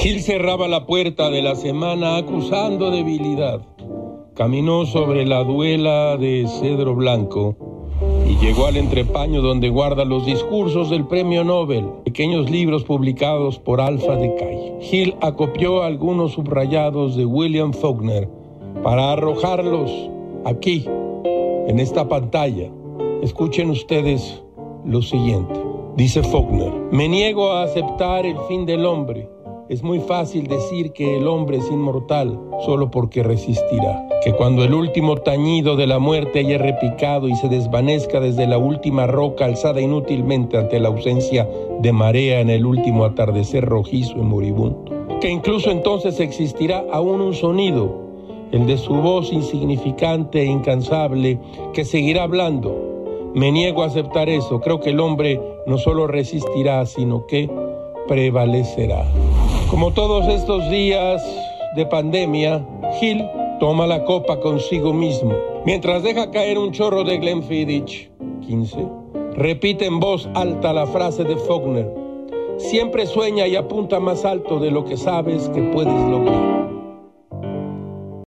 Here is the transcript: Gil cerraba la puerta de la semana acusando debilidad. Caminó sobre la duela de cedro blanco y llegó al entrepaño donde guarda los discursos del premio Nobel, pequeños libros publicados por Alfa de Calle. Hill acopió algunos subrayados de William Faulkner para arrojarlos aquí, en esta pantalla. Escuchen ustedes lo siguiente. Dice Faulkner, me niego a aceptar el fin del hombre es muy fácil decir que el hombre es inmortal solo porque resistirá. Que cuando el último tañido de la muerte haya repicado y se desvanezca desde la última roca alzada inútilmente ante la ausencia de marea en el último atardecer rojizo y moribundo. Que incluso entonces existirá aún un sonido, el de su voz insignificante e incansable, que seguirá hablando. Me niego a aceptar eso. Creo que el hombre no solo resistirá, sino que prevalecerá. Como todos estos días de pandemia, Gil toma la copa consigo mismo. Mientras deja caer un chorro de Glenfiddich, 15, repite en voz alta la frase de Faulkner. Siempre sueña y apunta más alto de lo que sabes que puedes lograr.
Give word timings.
Gil 0.00 0.22
cerraba 0.22 0.66
la 0.66 0.86
puerta 0.86 1.28
de 1.28 1.42
la 1.42 1.54
semana 1.54 2.16
acusando 2.16 2.90
debilidad. 2.90 3.60
Caminó 4.34 4.86
sobre 4.86 5.26
la 5.26 5.44
duela 5.44 6.16
de 6.16 6.46
cedro 6.48 6.94
blanco 6.94 7.54
y 8.26 8.38
llegó 8.38 8.64
al 8.64 8.78
entrepaño 8.78 9.42
donde 9.42 9.68
guarda 9.68 10.06
los 10.06 10.24
discursos 10.24 10.88
del 10.88 11.06
premio 11.06 11.44
Nobel, 11.44 11.84
pequeños 12.02 12.50
libros 12.50 12.84
publicados 12.84 13.58
por 13.58 13.82
Alfa 13.82 14.16
de 14.16 14.34
Calle. 14.36 14.78
Hill 14.90 15.16
acopió 15.20 15.82
algunos 15.82 16.32
subrayados 16.32 17.14
de 17.14 17.26
William 17.26 17.74
Faulkner 17.74 18.26
para 18.82 19.12
arrojarlos 19.12 19.92
aquí, 20.46 20.86
en 21.68 21.78
esta 21.78 22.08
pantalla. 22.08 22.70
Escuchen 23.20 23.68
ustedes 23.68 24.42
lo 24.86 25.02
siguiente. 25.02 25.60
Dice 25.96 26.22
Faulkner, 26.22 26.72
me 26.90 27.06
niego 27.06 27.52
a 27.52 27.64
aceptar 27.64 28.24
el 28.24 28.38
fin 28.48 28.64
del 28.64 28.86
hombre 28.86 29.28
es 29.70 29.84
muy 29.84 30.00
fácil 30.00 30.48
decir 30.48 30.90
que 30.90 31.16
el 31.16 31.28
hombre 31.28 31.58
es 31.58 31.70
inmortal 31.70 32.36
solo 32.66 32.90
porque 32.90 33.22
resistirá. 33.22 34.04
Que 34.24 34.32
cuando 34.32 34.64
el 34.64 34.74
último 34.74 35.18
tañido 35.18 35.76
de 35.76 35.86
la 35.86 36.00
muerte 36.00 36.40
haya 36.40 36.58
repicado 36.58 37.28
y 37.28 37.36
se 37.36 37.48
desvanezca 37.48 38.18
desde 38.18 38.48
la 38.48 38.58
última 38.58 39.06
roca 39.06 39.44
alzada 39.44 39.80
inútilmente 39.80 40.58
ante 40.58 40.80
la 40.80 40.88
ausencia 40.88 41.48
de 41.78 41.92
marea 41.92 42.40
en 42.40 42.50
el 42.50 42.66
último 42.66 43.04
atardecer 43.04 43.64
rojizo 43.64 44.18
y 44.18 44.22
moribundo. 44.22 44.84
Que 45.20 45.30
incluso 45.30 45.70
entonces 45.70 46.18
existirá 46.18 46.84
aún 46.92 47.20
un 47.20 47.34
sonido, 47.34 47.94
el 48.50 48.66
de 48.66 48.76
su 48.76 48.94
voz 48.94 49.32
insignificante 49.32 50.40
e 50.40 50.46
incansable, 50.46 51.38
que 51.72 51.84
seguirá 51.84 52.24
hablando. 52.24 53.30
Me 53.36 53.52
niego 53.52 53.84
a 53.84 53.86
aceptar 53.86 54.28
eso. 54.28 54.60
Creo 54.60 54.80
que 54.80 54.90
el 54.90 54.98
hombre 54.98 55.40
no 55.64 55.78
solo 55.78 56.08
resistirá, 56.08 56.84
sino 56.86 57.24
que 57.28 57.48
prevalecerá. 58.08 59.06
Como 59.70 59.92
todos 59.92 60.26
estos 60.26 60.68
días 60.68 61.22
de 61.76 61.86
pandemia, 61.86 62.66
Gil 62.98 63.24
toma 63.60 63.86
la 63.86 64.04
copa 64.04 64.40
consigo 64.40 64.92
mismo. 64.92 65.32
Mientras 65.64 66.02
deja 66.02 66.32
caer 66.32 66.58
un 66.58 66.72
chorro 66.72 67.04
de 67.04 67.18
Glenfiddich, 67.18 68.10
15, 68.48 68.88
repite 69.36 69.86
en 69.86 70.00
voz 70.00 70.28
alta 70.34 70.72
la 70.72 70.88
frase 70.88 71.22
de 71.22 71.36
Faulkner. 71.36 71.88
Siempre 72.56 73.06
sueña 73.06 73.46
y 73.46 73.54
apunta 73.54 74.00
más 74.00 74.24
alto 74.24 74.58
de 74.58 74.72
lo 74.72 74.84
que 74.84 74.96
sabes 74.96 75.48
que 75.50 75.62
puedes 75.62 75.94
lograr. 76.08 76.69